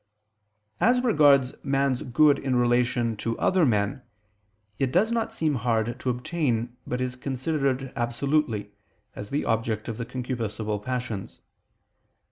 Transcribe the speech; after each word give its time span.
As 0.79 0.99
regards 1.03 1.53
man's 1.63 2.01
good 2.01 2.39
in 2.39 2.55
relation 2.55 3.15
to 3.17 3.37
other 3.37 3.67
men, 3.67 4.01
it 4.79 4.91
does 4.91 5.11
not 5.11 5.31
seem 5.31 5.53
hard 5.53 5.99
to 5.99 6.09
obtain, 6.09 6.75
but 6.87 6.99
is 6.99 7.15
considered 7.15 7.93
absolutely, 7.95 8.71
as 9.15 9.29
the 9.29 9.45
object 9.45 9.87
of 9.87 9.99
the 9.99 10.05
concupiscible 10.07 10.81
passions. 10.83 11.41